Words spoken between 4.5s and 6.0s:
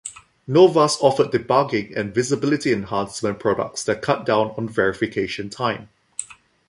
on verification time.